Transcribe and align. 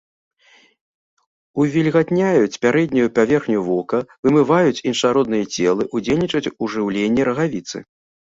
Увільгатняюць 1.63 2.59
пярэднюю 2.63 3.07
паверхню 3.17 3.59
вока, 3.67 3.99
вымываюць 4.29 4.83
іншародныя 4.93 5.45
целы, 5.57 5.83
удзельнічаюць 6.01 6.51
у 6.63 6.71
жыўленні 6.77 7.21
рагавіцы. 7.31 7.77